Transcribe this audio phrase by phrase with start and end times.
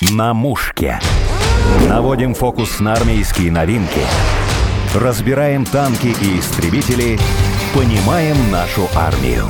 [0.00, 0.98] На мушке.
[1.86, 4.00] Наводим фокус на армейские новинки.
[4.94, 7.18] Разбираем танки и истребители.
[7.74, 9.44] Понимаем нашу армию.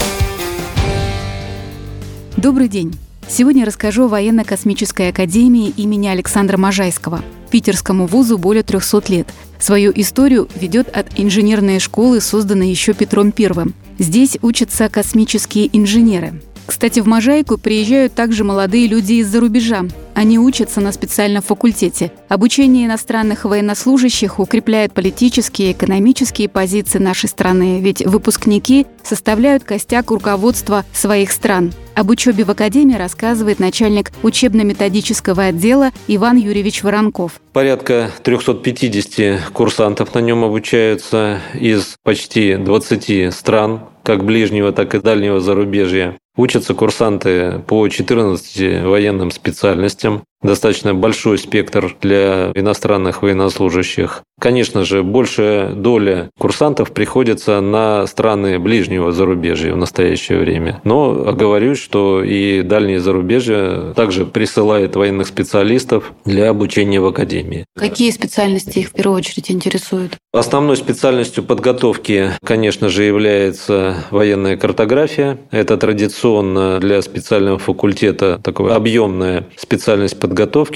[2.36, 2.92] Добрый день.
[3.28, 7.22] Сегодня расскажу о военно-космической академии имени Александра Можайского.
[7.52, 9.28] Питерскому вузу более 300 лет.
[9.60, 13.72] Свою историю ведет от инженерной школы, созданной еще Петром Первым.
[14.00, 16.42] Здесь учатся космические инженеры.
[16.70, 19.86] Кстати, в Можайку приезжают также молодые люди из-за рубежа.
[20.20, 22.12] Они учатся на специальном факультете.
[22.28, 30.84] Обучение иностранных военнослужащих укрепляет политические и экономические позиции нашей страны, ведь выпускники составляют костяк руководства
[30.92, 31.72] своих стран.
[31.94, 37.40] Об учебе в Академии рассказывает начальник учебно-методического отдела Иван Юрьевич Воронков.
[37.54, 45.40] Порядка 350 курсантов на нем обучаются из почти 20 стран, как ближнего, так и дальнего
[45.40, 46.18] зарубежья.
[46.40, 50.24] Учатся курсанты по 14 военным специальностям.
[50.42, 54.22] Достаточно большой спектр для иностранных военнослужащих.
[54.40, 60.80] Конечно же, большая доля курсантов приходится на страны ближнего зарубежья в настоящее время.
[60.82, 67.66] Но оговорюсь, что и дальние зарубежья также присылает военных специалистов для обучения в академии.
[67.76, 70.16] Какие специальности их в первую очередь интересуют?
[70.32, 75.38] Основной специальностью подготовки, конечно же, является военная картография.
[75.50, 80.29] Это традиционно для специального факультета такая объемная специальность подготовки,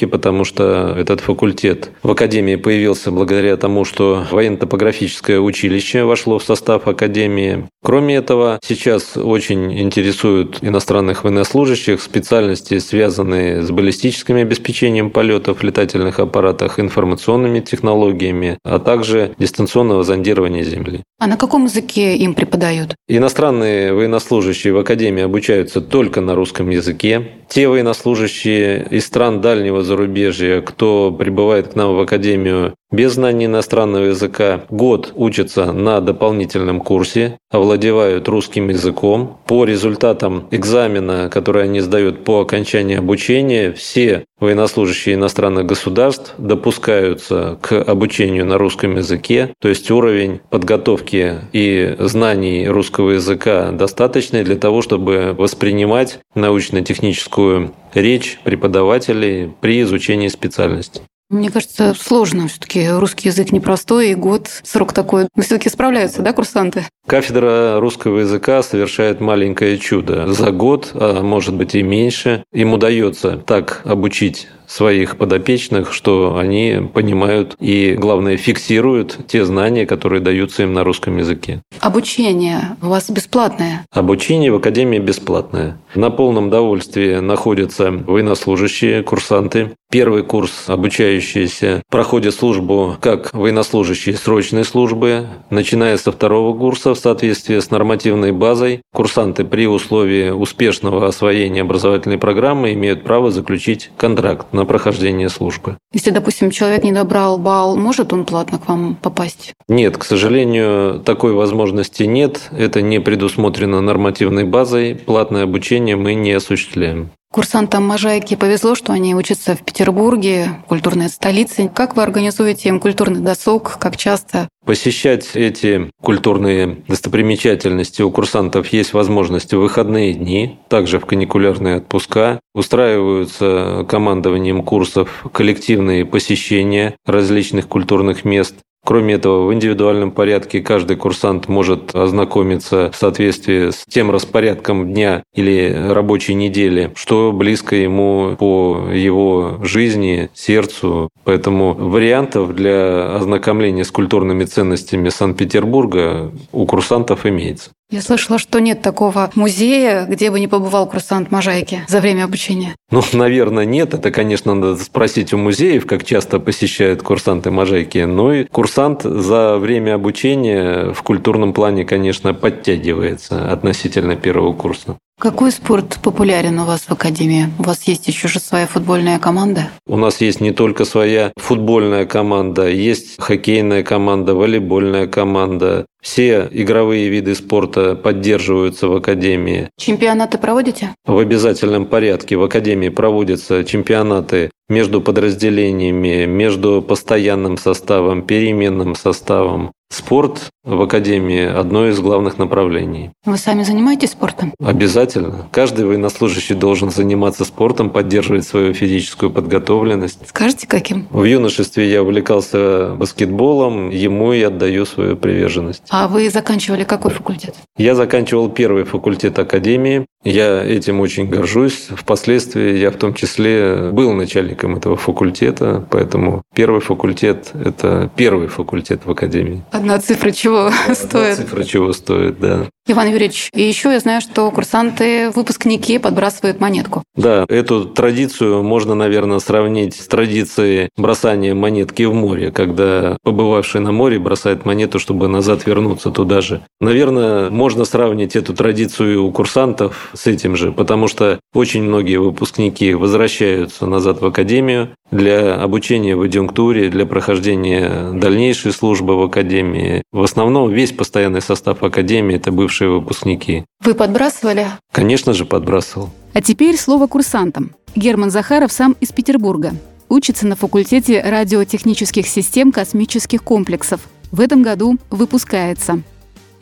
[0.07, 6.87] потому что этот факультет в Академии появился благодаря тому, что военно-топографическое училище вошло в состав
[6.89, 7.69] Академии.
[7.83, 16.19] Кроме этого, сейчас очень интересуют иностранных военнослужащих специальности, связанные с баллистическим обеспечением полетов в летательных
[16.19, 21.03] аппаратах, информационными технологиями, а также дистанционного зондирования Земли.
[21.19, 22.95] А на каком языке им преподают?
[23.09, 27.33] Иностранные военнослужащие в Академии обучаются только на русском языке.
[27.49, 34.05] Те военнослужащие из стран дальнего зарубежья, кто прибывает к нам в Академию без знания иностранного
[34.05, 39.39] языка, год учатся на дополнительном курсе, овладевают русским языком.
[39.47, 47.83] По результатам экзамена, который они сдают по окончании обучения, все военнослужащие иностранных государств допускаются к
[47.83, 54.83] обучению на русском языке, то есть уровень подготовки и знаний русского языка достаточный для того,
[54.83, 61.03] чтобы воспринимать научно-техническую речь преподавателей при изучении специальности.
[61.31, 62.49] Мне кажется, сложно.
[62.49, 65.29] Все-таки русский язык непростой, и год, срок такой.
[65.35, 66.85] Но все-таки справляются, да, курсанты?
[67.07, 70.33] Кафедра русского языка совершает маленькое чудо.
[70.33, 76.89] За год, а может быть и меньше, им удается так обучить своих подопечных, что они
[76.93, 81.63] понимают и, главное, фиксируют те знания, которые даются им на русском языке.
[81.81, 83.85] Обучение у вас бесплатное?
[83.93, 85.79] Обучение в Академии бесплатное.
[85.95, 89.77] На полном довольстве находятся военнослужащие, курсанты.
[89.93, 95.29] Первый курс обучающиеся проходят службу как военнослужащие срочной службы.
[95.51, 102.19] Начиная со второго курса в соответствии с нормативной базой, курсанты при условии успешного освоения образовательной
[102.19, 105.77] программы имеют право заключить контракт на прохождение службы.
[105.93, 109.53] Если, допустим, человек не добрал балл, может он платно к вам попасть?
[109.69, 112.51] Нет, к сожалению, такой возможности нет.
[112.51, 114.97] Это не предусмотрено нормативной базой.
[114.97, 117.11] Платное обучение мы не осуществляем.
[117.35, 121.69] Курсантам Можайки повезло, что они учатся в Петербурге, культурной столице.
[121.69, 123.77] Как вы организуете им культурный досуг?
[123.81, 124.49] Как часто?
[124.65, 132.39] Посещать эти культурные достопримечательности у курсантов есть возможность в выходные дни, также в каникулярные отпуска.
[132.55, 138.55] Устраиваются командованием курсов коллективные посещения различных культурных мест.
[138.85, 145.23] Кроме этого, в индивидуальном порядке каждый курсант может ознакомиться в соответствии с тем распорядком дня
[145.35, 151.09] или рабочей недели, что близко ему по его жизни, сердцу.
[151.25, 157.71] Поэтому вариантов для ознакомления с культурными ценностями Санкт-Петербурга у курсантов имеется.
[157.91, 162.75] Я слышала, что нет такого музея, где бы не побывал курсант Можайки за время обучения.
[162.91, 163.95] Ну, наверное, нет.
[163.95, 167.99] Это, конечно, надо спросить у музеев, как часто посещают курсанты Можайки.
[167.99, 174.99] Но и курсант за время обучения в культурном плане, конечно, подтягивается относительно первого курса.
[175.21, 177.47] Какой спорт популярен у вас в Академии?
[177.59, 179.71] У вас есть еще же своя футбольная команда?
[179.87, 185.87] У нас есть не только своя футбольная команда, есть хоккейная команда, волейбольная команда.
[186.03, 189.71] Все игровые виды спорта поддерживаются в Академии.
[189.79, 190.95] Чемпионаты проводите?
[191.07, 199.73] В обязательном порядке в Академии проводятся чемпионаты между подразделениями, между постоянным составом, переменным составом.
[199.95, 203.13] Спорт в Академии– одно из главных направлений.
[203.25, 204.53] Вы сами занимаетесь спортом?
[204.59, 205.47] Обязательно.
[205.53, 210.19] Каждый военнослужащий должен заниматься спортом, поддерживать свою физическую подготовленность.
[210.27, 211.07] Скажите, каким?
[211.11, 215.85] В юношестве я увлекался баскетболом, ему и отдаю свою приверженность.
[215.91, 217.55] А вы заканчивали какой факультет?
[217.77, 220.07] Я заканчивал первый факультет Академии.
[220.25, 221.89] Я этим очень горжусь.
[221.91, 229.03] Впоследствии я в том числе был начальником этого факультета, поэтому первый факультет– это первый факультет
[229.05, 229.63] в Академии.
[229.71, 231.37] Одна цифра чего Одна стоит?
[231.37, 232.67] цифра чего стоит, да.
[232.87, 237.03] Иван Юрьевич, и еще я знаю, что курсанты, выпускники подбрасывают монетку.
[237.17, 243.91] Да, эту традицию можно, наверное, сравнить с традицией бросания монетки в море, когда побывавший на
[243.91, 246.61] море бросает монету, чтобы назад вернуться туда же.
[246.79, 252.93] Наверное, можно сравнить эту традицию у курсантов с этим же, потому что очень многие выпускники
[252.93, 260.03] возвращаются назад в академию для обучения в адъюнктуре, для прохождения дальнейшей службы в академии.
[260.13, 263.65] В основном весь постоянный состав академии– это бывшие выпускники.
[263.83, 264.67] Вы подбрасывали?
[264.93, 266.11] Конечно же, подбрасывал.
[266.33, 267.73] А теперь слово курсантам.
[267.95, 269.73] Герман Захаров сам из Петербурга.
[270.09, 274.01] Учится на факультете радиотехнических систем космических комплексов.
[274.33, 276.03] В этом году выпускается.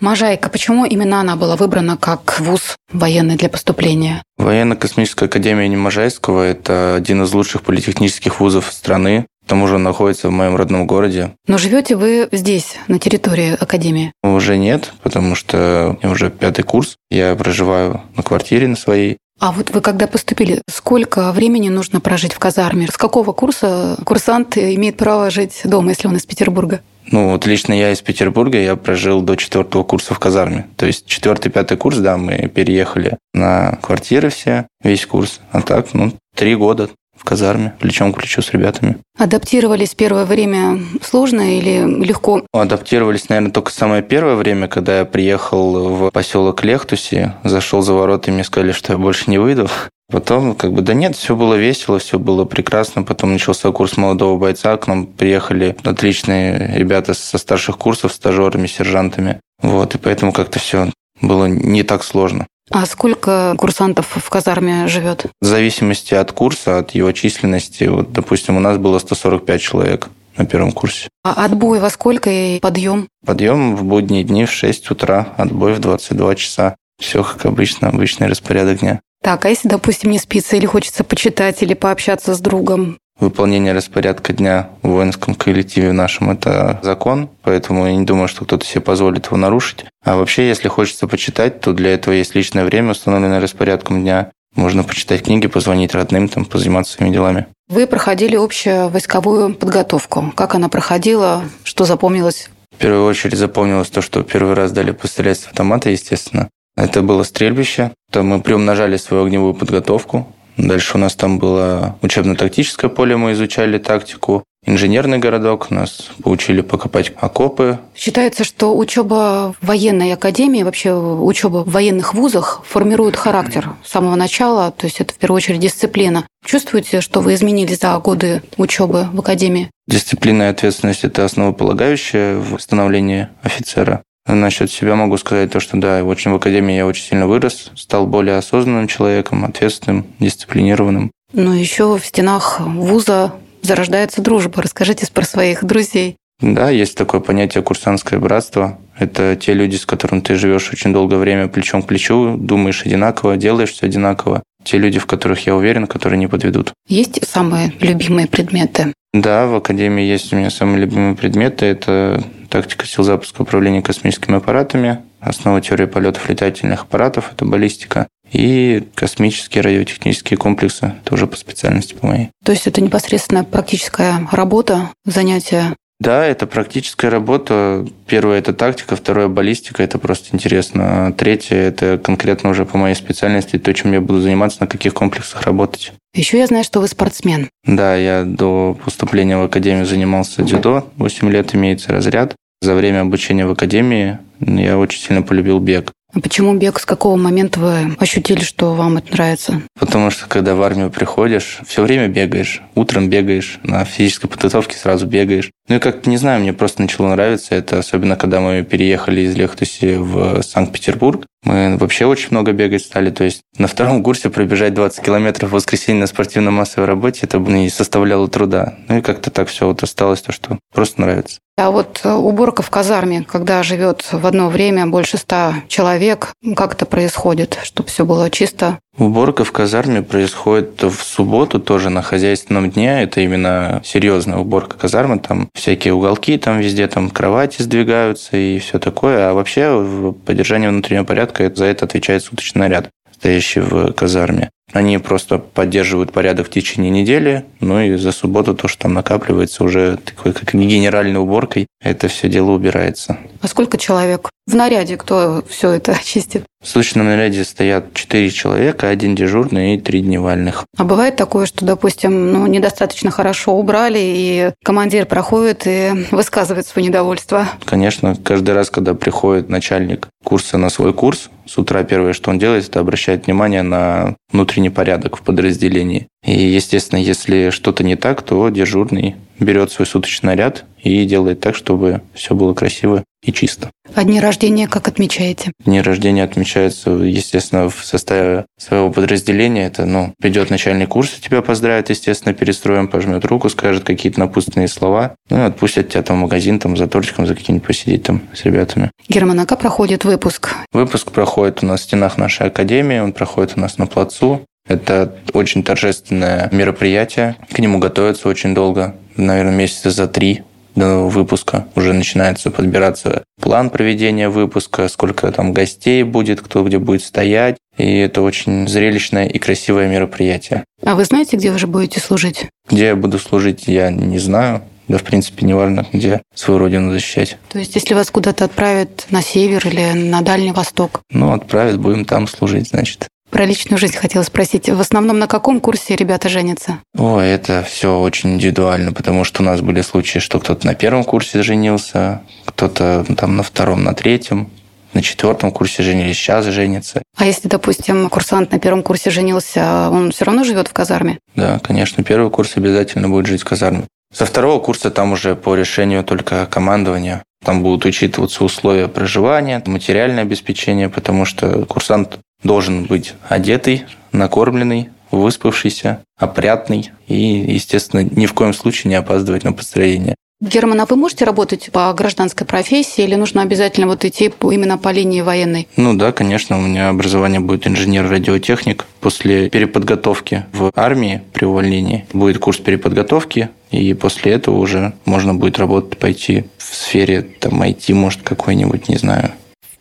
[0.03, 4.23] Можайка, почему именно она была выбрана как вуз военный для поступления?
[4.37, 9.26] Военно-космическая академия имени Можайского– это один из лучших политехнических вузов страны.
[9.44, 11.33] К тому же он находится в моем родном городе.
[11.47, 14.12] Но живете вы здесь, на территории Академии?
[14.23, 16.97] Уже нет, потому что я уже пятый курс.
[17.11, 19.19] Я проживаю на квартире на своей.
[19.41, 22.87] А вот вы когда поступили, сколько времени нужно прожить в казарме?
[22.87, 26.81] С какого курса курсант имеет право жить дома, если он из Петербурга?
[27.11, 30.69] Ну, вот лично я из Петербурга, я прожил до четвертого курса в казарме.
[30.77, 35.41] То есть четвертый, пятый курс, да, мы переехали на квартиры все, весь курс.
[35.50, 36.91] А так, ну, три года
[37.22, 38.96] в казарме, плечом к плечу с ребятами.
[39.16, 42.44] Адаптировались первое время сложно или легко?
[42.52, 48.30] Адаптировались, наверное, только самое первое время, когда я приехал в поселок Лехтуси, зашел за ворота
[48.30, 49.69] и мне сказали, что я больше не выйду.
[50.10, 53.04] Потом, как бы, да нет, все было весело, все было прекрасно.
[53.04, 59.40] Потом начался курс молодого бойца, к нам приехали отличные ребята со старших курсов, стажерами, сержантами.
[59.62, 60.90] Вот, и поэтому как-то все
[61.20, 62.46] было не так сложно.
[62.72, 65.26] А сколько курсантов в казарме живет?
[65.40, 70.46] В зависимости от курса, от его численности, вот, допустим, у нас было 145 человек на
[70.46, 71.08] первом курсе.
[71.22, 73.08] А отбой во сколько и подъем?
[73.26, 76.76] Подъем в будние дни в 6 утра, отбой в 22 часа.
[76.98, 79.00] Все как обычно, обычный распорядок дня.
[79.22, 82.98] Так, а если, допустим, не спится или хочется почитать или пообщаться с другом?
[83.20, 88.67] Выполнение распорядка дня в воинском коллективе нашем– это закон, поэтому я не думаю, что кто-то
[88.67, 89.85] себе позволит его нарушить.
[90.05, 94.31] А вообще, если хочется почитать, то для этого есть личное время, установленное распорядком дня.
[94.56, 97.47] Можно почитать книги, позвонить родным, там, позаниматься своими делами.
[97.69, 100.32] Вы проходили общую войсковую подготовку.
[100.35, 101.44] Как она проходила?
[101.65, 102.50] Что запомнилось?
[102.75, 106.49] В первую очередь запомнилось то, что первый раз дали пострелять с автомата, естественно.
[106.76, 107.93] Это было стрельбище.
[108.11, 110.26] Там мы приумножали свою огневую подготовку.
[110.56, 114.44] Дальше у нас там было учебно-тактическое поле, мы изучали тактику.
[114.64, 117.81] Инженерный городок, нас поучили покопать окопы.
[117.96, 124.14] Считается, что учеба в военной академии, вообще учеба в военных вузах формирует характер с самого
[124.14, 126.25] начала, то есть это в первую очередь дисциплина.
[126.44, 129.69] Чувствуете, что вы изменились за годы учебы в академии?
[129.88, 134.02] Дисциплина и ответственность– это основополагающее в становлении офицера.
[134.26, 138.06] Насчет себя могу сказать то, что да, очень в академии я очень сильно вырос, стал
[138.06, 141.10] более осознанным человеком, ответственным, дисциплинированным.
[141.32, 143.32] Но еще в стенах вуза
[143.62, 144.62] зарождается дружба.
[144.62, 146.17] Расскажите про своих друзей.
[146.41, 148.79] Да, есть такое понятие курсантское братство.
[148.98, 153.36] Это те люди, с которыми ты живешь очень долгое время плечом к плечу, думаешь одинаково,
[153.36, 154.43] делаешь все одинаково.
[154.64, 156.72] Те люди, в которых я уверен, которые не подведут.
[156.88, 158.93] Есть самые любимые предметы?
[159.12, 161.67] Да, в Академии есть у меня самые любимые предметы.
[161.67, 162.22] Это
[162.53, 169.63] тактика сил запуска управления космическими аппаратами, основа теории полетов летательных аппаратов, это баллистика, и космические
[169.63, 172.29] радиотехнические комплексы, тоже по специальности по моей.
[172.44, 177.87] То есть это непосредственно практическая работа, занятия да, это практическая работа.
[178.09, 181.06] Первое– это тактика, второе– баллистика, это просто интересно.
[181.06, 184.94] А третье– это конкретно уже по моей специальности, то, чем я буду заниматься, на каких
[184.94, 185.93] комплексах работать.
[186.13, 187.49] Еще я знаю, что вы спортсмен.
[187.65, 192.35] Да, я до поступления в академию занимался дзюдо, 8 лет имеется разряд.
[192.62, 195.90] За время обучения в академии я очень сильно полюбил бег.
[196.14, 196.78] А почему бег?
[196.78, 199.62] С какого момента вы ощутили, что вам это нравится?
[199.81, 202.62] Потому что, когда в армию приходишь, все время бегаешь.
[202.76, 205.50] Утром бегаешь, на физической подготовке сразу бегаешь.
[205.69, 209.34] Ну и как-то, не знаю, мне просто начало нравиться это, особенно когда мы переехали из
[209.34, 211.26] Лехтуси в Санкт-Петербург.
[211.44, 213.10] Мы вообще очень много бегать стали.
[213.10, 217.70] То есть на втором курсе пробежать 20 километров в воскресенье на спортивно-массовой работе, это не
[217.70, 218.74] составляло труда.
[218.86, 221.40] Ну и как-то так все вот осталось, то, что просто нравится.
[221.59, 226.73] А вот э, уборка в казарме, когда живет в одно время больше ста человек, как
[226.75, 228.79] это происходит, чтобы все было чисто?
[228.97, 233.03] Уборка в казарме происходит в субботу тоже на хозяйственном дне.
[233.03, 235.19] Это именно серьезная уборка казармы.
[235.19, 239.29] Там всякие уголки, там везде там кровати сдвигаются и все такое.
[239.29, 242.89] А вообще поддержание внутреннего порядка за это отвечает суточный наряд
[243.23, 244.51] стоящий в казарме.
[244.72, 249.64] Они просто поддерживают порядок в течение недели, ну и за субботу то, что там накапливается
[249.64, 253.19] уже такой как генеральной уборкой, это все дело убирается.
[253.40, 256.44] А сколько человек в наряде, кто все это чистит?
[256.62, 260.64] В суточном наряде стоят четыре человека, один дежурный и три дневальных.
[260.76, 266.86] А бывает такое, что, допустим, ну, недостаточно хорошо убрали, и командир проходит и высказывает свое
[266.86, 267.48] недовольство?
[267.64, 272.38] Конечно, каждый раз, когда приходит начальник курса на свой курс, с утра первое, что он
[272.38, 274.14] делает, это обращает внимание на
[274.53, 276.09] внутренний порядок в подразделении.
[276.25, 281.56] И, естественно, если что-то не так, то дежурный берет свой суточный наряд и делает так,
[281.56, 283.71] чтобы все было красиво и чисто.
[283.94, 285.53] А дни рождения как отмечаете?
[285.65, 289.67] Дни рождения отмечаются, естественно, в составе своего подразделения.
[289.67, 294.69] Это, ну, придет начальник курса, тебя поздравит, естественно, перед строем, пожмет руку, скажет какие-то напутственные
[294.69, 298.22] слова, ну и отпустят тебя там в магазин, там, за тортиком, за каким-нибудь посидеть там
[298.34, 298.91] с ребятами.
[299.08, 300.55] Герман, а как проходит выпуск?
[300.72, 304.43] Выпуск проходит у нас в стенах нашей академии, он проходит у нас на плацу.
[304.69, 307.37] Это очень торжественное мероприятие.
[307.51, 310.43] К нему готовятся очень долго, наверное, месяца за три
[310.74, 317.02] до выпуска уже начинается подбираться план проведения выпуска, сколько там гостей будет, кто где будет
[317.02, 317.56] стоять.
[317.76, 320.64] И это очень зрелищное и красивое мероприятие.
[320.84, 322.46] А вы знаете, где вы же будете служить?
[322.69, 324.62] Где я буду служить, я не знаю.
[324.88, 327.38] Да, в принципе, не важно, где свою родину защищать.
[327.48, 331.00] То есть, если вас куда-то отправят на север или на Дальний Восток?
[331.10, 333.06] Ну, отправят, будем там служить, значит.
[333.32, 334.69] Про личную жизнь хотела спросить.
[334.69, 336.81] В основном на каком курсе ребята женятся?
[336.94, 341.03] О, это все очень индивидуально, потому что у нас были случаи, что кто-то на первом
[341.03, 344.51] курсе женился, кто-то там на втором, на третьем,
[344.93, 347.03] на четвертом курсе женились, сейчас женится.
[347.17, 351.19] А если, допустим, курсант на первом курсе женился, он все равно живет в казарме?
[351.34, 353.84] Да, конечно, первый курс обязательно будет жить в казарме.
[354.12, 357.22] Со второго курса там уже по решению только командования.
[357.43, 366.03] Там будут учитываться условия проживания, материальное обеспечение, потому что курсант должен быть одетый, накормленный, выспавшийся,
[366.17, 370.17] опрятный и, естественно, ни в коем случае не опаздывать на построение.
[370.43, 374.89] Герман, а вы можете работать по гражданской профессии или нужно обязательно вот идти именно по
[374.89, 375.69] линии военной?
[375.77, 378.84] Ну да, конечно, у меня образование будет инженер-радиотехник.
[379.01, 385.61] После переподготовки в армии при увольнении будет курс переподготовки, и после этого уже можно будет
[385.61, 389.31] работать, пойти в сфере там IT, может, какой-нибудь, не знаю,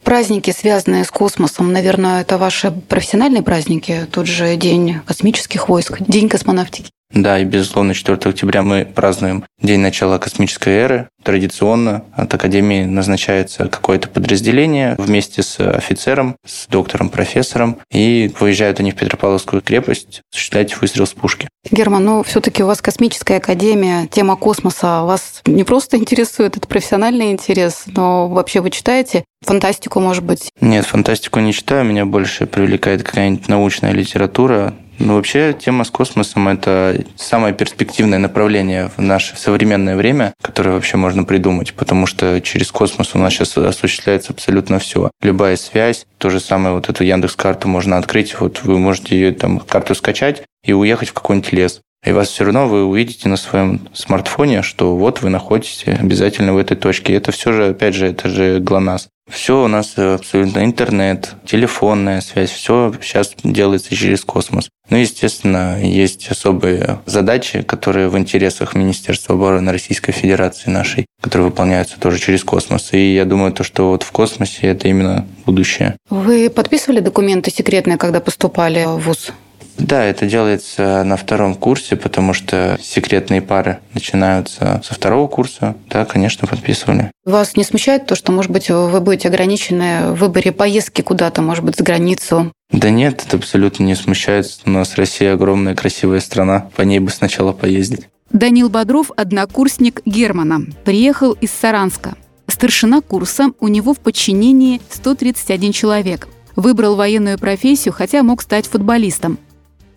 [0.04, 6.28] Праздники, связанные с космосом, наверное, это ваши профессиональные праздники, тот же День космических войск, День
[6.28, 6.92] космонавтики.
[7.14, 11.10] Да, и, безусловно, 4 октября мы празднуем День начала космической эры.
[11.24, 18.92] Традиционно от Академии назначается какое-то подразделение вместе с офицером, с доктором, профессором, и выезжают они
[18.92, 21.48] в Петропавловскую крепость осуществлять выстрел с пушки.
[21.70, 27.32] Герман, ну все-таки у вас космическая академия, тема космоса вас не просто интересует, это профессиональный
[27.32, 30.50] интерес, но вообще вы читаете фантастику, может быть?
[30.60, 36.48] Нет, фантастику не читаю, меня больше привлекает какая-нибудь научная литература, ну, вообще, тема с космосом–
[36.50, 42.72] это самое перспективное направление в наше современное время, которое вообще можно придумать, потому что через
[42.72, 45.12] космос у нас сейчас осуществляется абсолютно все.
[45.22, 49.60] Любая связь, то же самое вот эту Яндекс-карту можно открыть, вот вы можете ее там
[49.60, 51.82] карту скачать и уехать в какой-нибудь лес.
[52.06, 56.58] И вас все равно вы увидите на своем смартфоне, что вот вы находитесь обязательно в
[56.58, 57.14] этой точке.
[57.14, 59.10] Это все же, опять же, это же ГЛОНАСС.
[59.30, 64.68] Все у нас абсолютно интернет, телефонная связь, все сейчас делается через космос.
[64.90, 71.98] Ну, естественно, есть особые задачи, которые в интересах Министерства обороны Российской Федерации нашей, которые выполняются
[71.98, 72.90] тоже через космос.
[72.92, 75.96] И я думаю, то, что вот в космосе это именно будущее.
[76.10, 79.32] Вы подписывали документы секретные, когда поступали в ВУЗ?
[79.78, 85.76] Да, это делается на втором курсе, потому что секретные пары начинаются со второго курса.
[85.90, 87.12] Да, конечно, подписывали.
[87.26, 91.64] Вас не смущает то, что, может быть, вы будете ограничены в выборе поездки куда-то, может
[91.64, 92.52] быть, за границу?
[92.72, 94.48] Да нет, это абсолютно не смущает.
[94.66, 96.68] У нас Россия огромная, красивая страна.
[96.76, 98.08] По ней бы сначала поездить.
[98.32, 100.62] Данил Бодров– однокурсник Германа.
[100.86, 102.16] Приехал из Саранска.
[102.48, 106.28] Старшина курса, у него в подчинении 131 человек.
[106.56, 109.38] Выбрал военную профессию, хотя мог стать футболистом.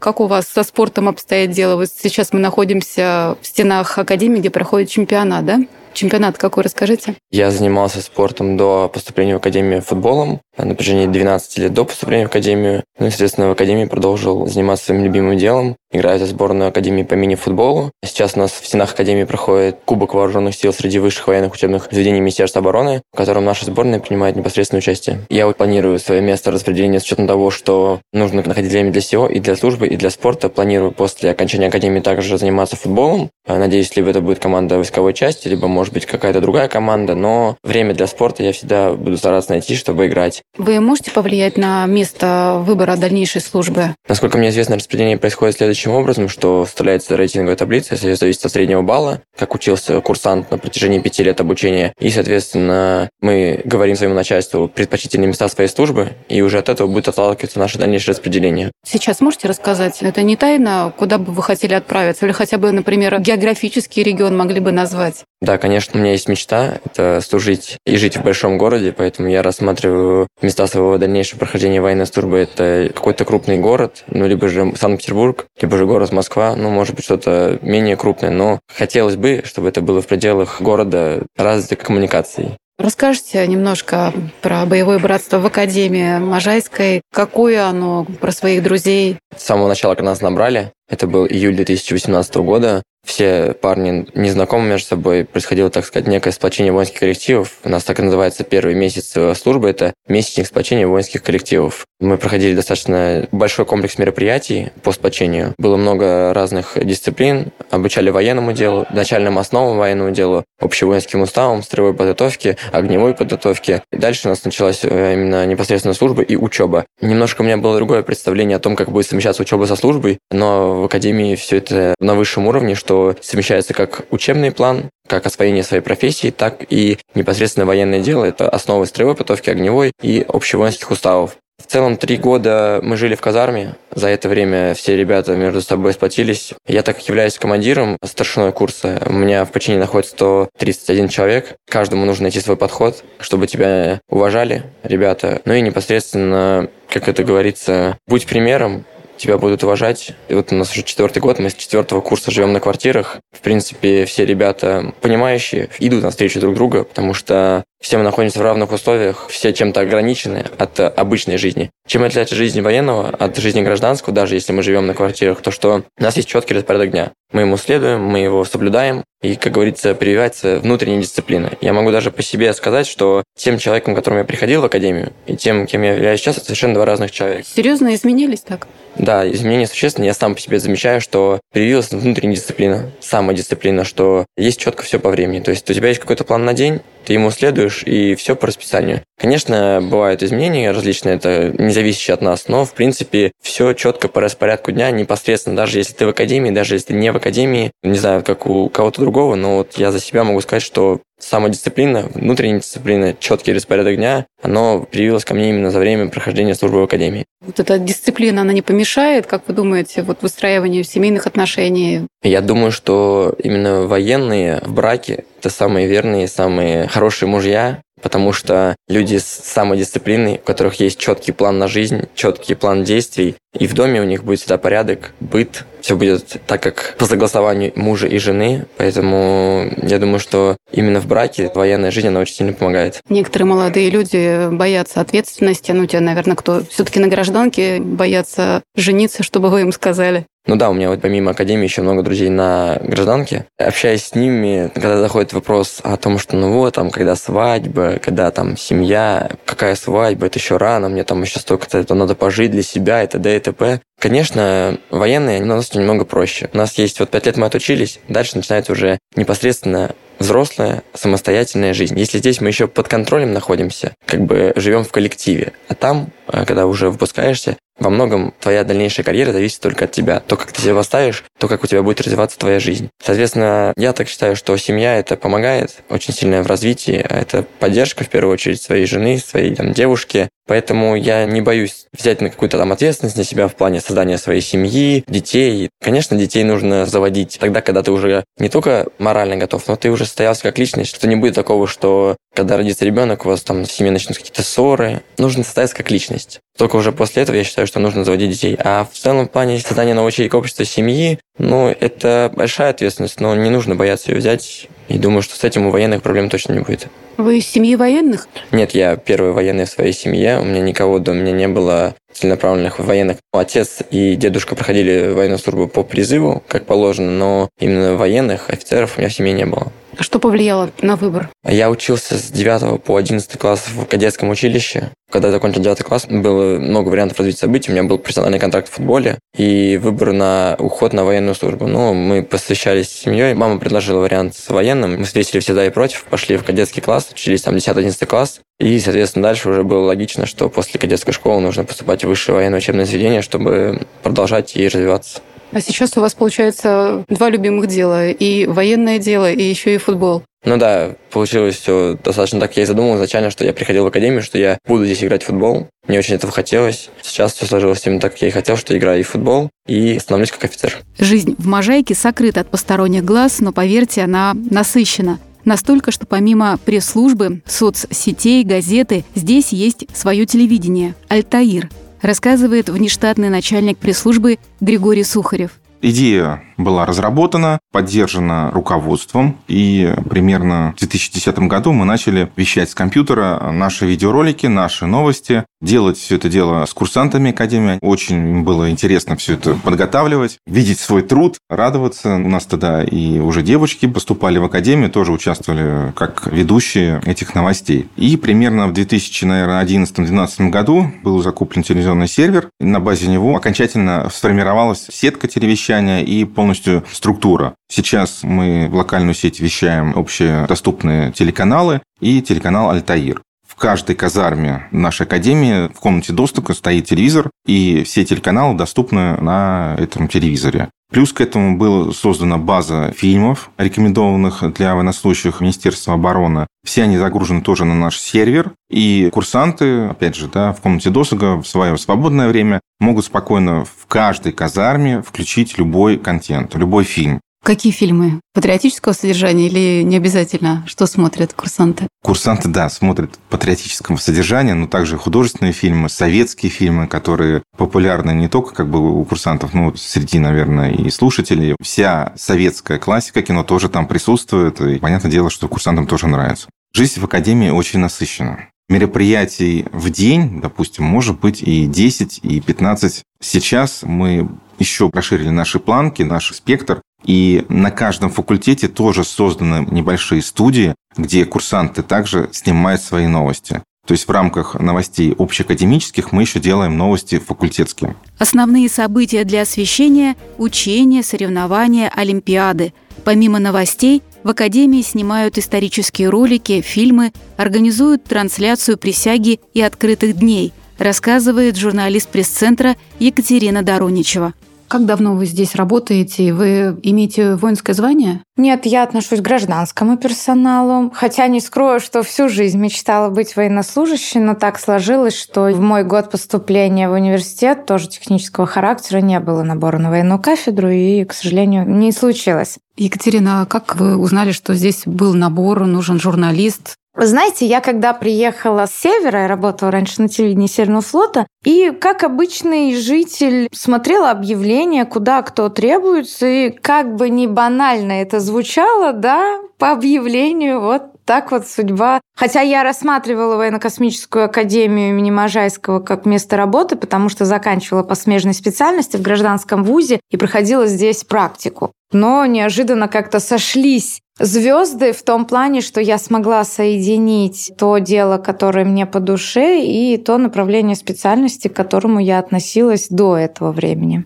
[0.05, 1.77] Как у вас со спортом обстоит дело?
[1.77, 5.61] Вот сейчас мы находимся в стенах академии, где проходит чемпионат, да?
[5.95, 7.15] Чемпионат какой, расскажите?
[7.31, 12.31] Я занимался спортом до поступления в Академию футболом на протяжении 12 лет до поступления в
[12.31, 12.83] Академию.
[12.99, 17.15] Ну и, соответственно, в Академии продолжил заниматься своим любимым делом, играя за сборную Академии по
[17.15, 17.93] мини-футболу.
[18.05, 22.21] Сейчас у нас в стенах Академии проходит Кубок вооруженных сил среди высших военных учебных заведений
[22.21, 25.21] Министерства обороны, в котором наша сборная принимает непосредственное участие.
[25.29, 29.39] Я планирую свое место распределения с учетом того, что нужно находить время для всего, и
[29.39, 30.49] для службы, и для спорта.
[30.49, 33.31] Планирую после окончания Академии также заниматься футболом.
[33.47, 37.95] Надеюсь, либо это будет команда войсковой части, либо, может быть, какая-то другая команда, но время
[37.95, 40.43] для спорта я всегда буду стараться найти, чтобы играть.
[40.57, 43.95] Вы можете повлиять на место выбора дальнейшей службы?
[44.09, 48.83] Насколько мне известно, распределение происходит следующим образом, что вставляется рейтинговая таблица, все зависит от среднего
[48.83, 54.69] балла, как учился курсант на протяжении пяти лет обучения, и, соответственно, мы говорим своему начальству
[54.69, 58.73] предпочтительные места своей службы, и уже от этого будет отталкиваться наше дальнейшее распределение.
[58.87, 60.03] Сейчас можете рассказать?
[60.03, 62.25] Это не тайна, куда бы вы хотели отправиться?
[62.25, 65.25] Или хотя бы, например, географический регион могли бы назвать?
[65.41, 69.43] Да, конечно, у меня есть мечта– это служить и жить в большом городе, поэтому я
[69.43, 72.39] рассматриваю места своего дальнейшего прохождения военной службы.
[72.39, 77.05] Это какой-то крупный город, ну, либо же Санкт-Петербург, либо же город Москва, ну, может быть,
[77.05, 82.57] что-то менее крупное, но хотелось бы, чтобы это было в пределах города развитой коммуникацией.
[82.77, 84.13] Расскажите немножко
[84.43, 87.03] про боевое братство в Академии Можайской.
[87.13, 89.19] Какое оно, про своих друзей?
[89.37, 94.69] С самого начала, когда нас набрали, это был июль 2018 года, все парни не знакомы
[94.69, 97.53] между собой, происходило, так сказать, некое сплочение воинских коллективов.
[97.65, 101.87] У нас так и называется первый месяц службы, это месячник сплочения воинских коллективов.
[102.01, 105.55] Мы проходили достаточно большой комплекс мероприятий по сплочению.
[105.59, 112.57] Было много разных дисциплин, обучали военному делу, начальным основам военному делу, общевоинским уставам, строевой подготовке,
[112.73, 113.83] огневой подготовке.
[113.93, 116.85] И дальше у нас началась э, именно непосредственно служба и учеба.
[117.01, 120.83] Немножко у меня было другое представление о том, как будет совмещаться учеба со службой, но
[120.83, 125.65] в академии все это на высшем уровне, что что совмещается как учебный план, как освоение
[125.65, 128.25] своей профессии, так и непосредственно военное дело.
[128.25, 131.37] Это основы строевой подготовки, огневой и общевоинских уставов.
[131.61, 133.77] В целом три года мы жили в казарме.
[133.95, 136.53] За это время все ребята между собой сплотились.
[136.67, 141.55] Я так как являюсь командиром старшиной курса, у меня в подчинении находится 131 человек.
[141.69, 145.43] Каждому нужно найти свой подход, чтобы тебя уважали ребята.
[145.45, 148.85] Ну и непосредственно, как это говорится, будь примером,
[149.17, 150.13] тебя будут уважать.
[150.29, 153.19] И вот у нас уже четвертый год, мы с четвертого курса живем на квартирах.
[153.33, 158.43] В принципе, все ребята понимающие, идут навстречу друг друга, потому что все мы находимся в
[158.43, 161.71] равных условиях, все чем-то ограничены от обычной жизни.
[161.87, 165.83] Чем отличается жизнь военного от жизни гражданского, даже если мы живем на квартирах, то что
[165.99, 167.13] у нас есть четкий распорядок дня.
[167.31, 171.51] Мы ему следуем, мы его соблюдаем, и, как говорится, прививается внутренняя дисциплина.
[171.61, 175.13] Я могу даже по себе сказать, что тем человеком, к которому я приходил в академию,
[175.27, 177.47] и тем, кем я являюсь сейчас, это совершенно два разных человека.
[177.47, 178.67] Серьезно изменились так?
[178.97, 180.09] Да, изменения существенные.
[180.09, 185.11] Я сам по себе замечаю, что привилась внутренняя дисциплина, самодисциплина, что есть четко все по
[185.11, 185.41] времени.
[185.41, 188.47] То есть у тебя есть какой-то план на день, ты ему следуешь, и все по
[188.47, 189.03] расписанию.
[189.19, 194.21] Конечно, бывают изменения различные, это не зависящие от нас, но, в принципе, все четко по
[194.21, 197.99] распорядку дня, непосредственно, даже если ты в академии, даже если ты не в академии, не
[197.99, 202.61] знаю, как у кого-то другого, но вот я за себя могу сказать, что самодисциплина, внутренняя
[202.61, 207.25] дисциплина, четкий распорядок дня, оно привилось ко мне именно за время прохождения службы в академии.
[207.41, 212.07] Вот эта дисциплина, она не помешает, как вы думаете, вот выстраиванию семейных отношений?
[212.23, 218.77] Я думаю, что именно военные в браке– это самые верные, самые хорошие мужья, потому что
[218.89, 223.75] люди с самодисциплиной, у которых есть четкий план на жизнь, четкий план действий, и в
[223.75, 228.19] доме у них будет всегда порядок, быт, все будет так, как по согласованию мужа и
[228.19, 233.01] жены, поэтому я думаю, что именно в браке военная жизнь, она очень сильно помогает.
[233.09, 239.51] Некоторые молодые люди боятся ответственности, ну, те, наверное, кто все-таки на гражданке боятся жениться, чтобы
[239.51, 240.27] вы им сказали.
[240.47, 243.47] Ну да, у меня вот помимо академии еще много друзей на гражданке.
[243.59, 248.31] Общаясь с ними, когда заходит вопрос о том, что ну вот, там, когда свадьба, когда
[248.31, 252.63] там семья, какая свадьба, это еще рано, мне там еще столько-то, это надо пожить для
[252.63, 253.35] себя, и т.д.
[253.35, 253.81] и т.п.
[253.99, 256.51] Конечно, военные, у нас немного проще.
[256.53, 261.99] У нас есть вот пять лет мы отучились, дальше начинается уже непосредственно взрослая, самостоятельная жизнь.
[261.99, 266.45] Если здесь мы еще под контролем находимся, как бы живем в коллективе, а там, э,
[266.45, 270.21] когда уже выпускаешься, во многом твоя дальнейшая карьера зависит только от тебя.
[270.21, 272.89] То, как ты себя поставишь, то, как у тебя будет развиваться твоя жизнь.
[273.03, 277.05] Соответственно, я так считаю, что семья это помогает очень сильно в развитии.
[277.09, 280.29] А это поддержка, в первую очередь, своей жены, своей там, девушки.
[280.47, 284.43] Поэтому я не боюсь взять на какую-то там ответственность на себя в плане создания своей
[284.43, 285.71] семьи, детей.
[285.83, 290.04] Конечно, детей нужно заводить тогда, когда ты уже не только морально готов, но ты уже
[290.04, 293.65] уже состоялся как личность, что не будет такого, что когда родится ребенок, у вас там
[293.65, 295.03] в семье начнутся какие-то ссоры.
[295.19, 296.41] Нужно состояться как личность.
[296.59, 298.57] Только уже после этого я считаю, что нужно заводить детей.
[298.59, 303.51] А в целом плане создания нового ячейка общества семьи, ну, это большая ответственность, но не
[303.51, 304.69] нужно бояться ее взять.
[304.89, 306.89] И думаю, что с этим у военных проблем точно не будет.
[307.17, 308.29] Вы из семьи военных?
[308.51, 310.41] Нет, я первый военный в своей семье.
[310.41, 313.19] У меня никого до меня не было целенаправленных военных.
[313.33, 319.01] Отец и дедушка проходили военную службу по призыву, как положено, но именно военных офицеров у
[319.01, 319.73] меня в семье не было.
[319.99, 321.29] Что повлияло на выбор?
[321.47, 324.91] Я учился с 9 по 11 класс в кадетском училище.
[325.15, 327.71] Когда я закончил 9 класс, было много вариантов развития событий.
[327.71, 331.69] У меня был профессиональный контракт в футболе и выбор на уход на военную службу.
[331.69, 333.35] Ну, мы посвящались семьей.
[333.35, 334.99] Мама предложила вариант с военным.
[334.99, 338.41] Мы встретили все за и против, пошли в кадетский класс, учились там 10-11 класс.
[338.59, 342.59] И, соответственно, дальше уже было логично, что после кадетской школы нужно поступать в высшее военное
[342.59, 345.21] учебное заведение, чтобы продолжать и развиваться.
[345.53, 348.09] А сейчас у вас получается два любимых дела.
[348.09, 350.25] И военное дело, и еще и футбол.
[350.45, 352.57] Ну да, получилось все достаточно так.
[352.57, 355.27] Я и задумал изначально, что я приходил в академию, что я буду здесь играть в
[355.27, 355.69] футбол.
[355.89, 356.91] Мне очень этого хотелось.
[357.03, 359.99] Сейчас все сложилось именно так, как я и хотел, что играю и в футбол, и
[359.99, 360.79] становлюсь как офицер.
[360.99, 365.19] Жизнь в Можайке сокрыта от посторонних глаз, но, поверьте, она насыщена.
[365.45, 371.69] Настолько, что помимо пресс-службы, соцсетей, газеты, здесь есть свое телевидение «Альтаир»,
[372.01, 375.53] рассказывает внештатный начальник пресс-службы Григорий Сухарев.
[375.87, 383.51] Идея была разработана, поддержана руководством, и примерно в 2010 году мы начали вещать с компьютера
[383.53, 387.79] наши видеоролики, наши новости, делать все это дело с курсантами Академии.
[387.83, 392.15] Очень было интересно все это подготавливать, видеть свой труд, радоваться.
[392.15, 397.89] У нас тогда и уже девочки поступали в Академию, тоже участвовали как ведущие этих новостей.
[397.97, 402.49] И примерно в 2011-2012 году был закуплен телевизионный сервер.
[402.61, 407.55] На базе него окончательно сформировалась сетка телевещания и полностью структура.
[407.69, 413.23] Сейчас мы в локальную сеть вещаем общедоступные телеканалы и телеканал «Альтаир».
[413.55, 419.77] В каждой казарме нашей академии в комнате доступа стоит телевизор, и все телеканалы доступны на
[419.79, 420.71] этом телевизоре.
[420.91, 426.47] Плюс к этому была создана база фильмов, рекомендованных для военнослужащих Министерства обороны.
[426.65, 428.53] Все они загружены тоже на наш сервер.
[428.71, 433.87] И курсанты, опять же, да, в комнате досуга в свое свободное время могут спокойно в
[433.87, 437.21] каждой казарме включить любой контент, любой фильм.
[437.45, 438.21] Какие фильмы?
[438.33, 440.65] Патриотического содержания или не обязательно?
[440.67, 441.87] Что смотрят курсанты?
[442.03, 448.55] Курсанты, да, смотрят патриотического содержания, но также художественные фильмы, советские фильмы, которые популярны не только
[448.55, 451.55] как бы у курсантов, но среди, наверное, и слушателей.
[451.61, 456.49] Вся советская классика кино тоже там присутствует, и понятное дело, что курсантам тоже нравится.
[456.73, 463.03] Жизнь в академии очень насыщена мероприятий в день, допустим, может быть и 10, и 15.
[463.21, 464.29] Сейчас мы
[464.65, 471.25] еще расширили наши планки, наш спектр, и на каждом факультете тоже созданы небольшие студии, где
[471.25, 473.63] курсанты также снимают свои новости.
[473.87, 477.95] То есть в рамках новостей общеакадемических мы еще делаем новости факультетские.
[478.19, 482.73] Основные события для освещения– учения, соревнования, олимпиады.
[483.05, 491.57] Помимо новостей, в Академии снимают исторические ролики, фильмы, организуют трансляцию присяги и открытых дней, рассказывает
[491.57, 494.33] журналист пресс-центра Екатерина Дороничева.
[494.69, 496.33] Как давно вы здесь работаете?
[496.33, 498.21] Вы имеете воинское звание?
[498.37, 500.91] Нет, я отношусь к гражданскому персоналу.
[500.95, 505.85] Хотя не скрою, что всю жизнь мечтала быть военнослужащей, но так сложилось, что в мой
[505.85, 511.13] год поступления в университет тоже технического характера не было набора на военную кафедру, и, к
[511.13, 512.59] сожалению, не случилось.
[512.77, 516.75] Екатерина, а как вы узнали, что здесь был набор, нужен журналист?
[516.97, 521.73] Вы знаете, я когда приехала с севера, я работала раньше на телевидении Северного флота, и
[521.73, 528.93] как обычный житель смотрела объявления, куда кто требуется, и как бы не банально это звучало,
[528.93, 532.01] да, по объявлению вот так вот судьба.
[532.17, 538.35] Хотя я рассматривала военно-космическую академию имени Можайского как место работы, потому что заканчивала по смежной
[538.35, 541.73] специальности в гражданском вузе и проходила здесь практику.
[541.93, 548.65] Но неожиданно как-то сошлись звезды в том плане, что я смогла соединить то дело, которое
[548.65, 554.05] мне по душе, и то направление специальности, к которому я относилась до этого времени.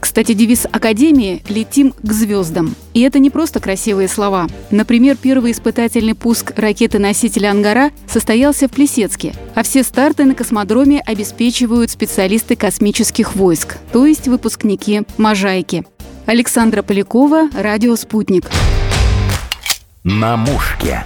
[0.00, 2.74] Кстати, девиз Академии «Летим к звездам».
[2.92, 4.48] И это не просто красивые слова.
[4.72, 11.92] Например, первый испытательный пуск ракеты-носителя «Ангара» состоялся в Плесецке, а все старты на космодроме обеспечивают
[11.92, 15.84] специалисты космических войск, то есть выпускники «Можайки».
[16.26, 18.50] Александра Полякова, Радио «Спутник».
[20.04, 21.04] На мушке.